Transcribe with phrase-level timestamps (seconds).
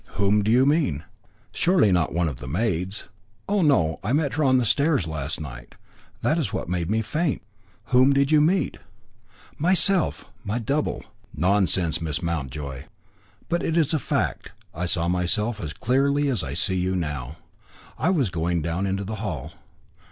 [0.13, 1.03] "Whom do you mean?
[1.53, 3.07] Surely not one of the maids?"
[3.47, 3.99] "Oh, no.
[4.03, 5.75] I met her on the stairs last night,
[6.23, 7.43] that is what made me faint."
[7.93, 8.79] "Whom did you meet?"
[9.59, 11.03] "Myself my double."
[11.35, 12.85] "Nonsense, Miss Mountjoy."
[13.47, 14.53] "But it is a fact.
[14.73, 17.37] I saw myself as clearly as I see you now.
[17.95, 19.53] I was going down into the hall."